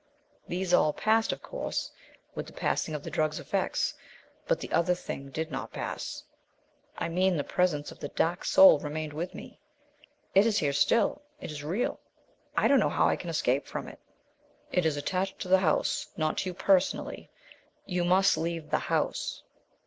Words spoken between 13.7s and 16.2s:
it." "It is attached to the house,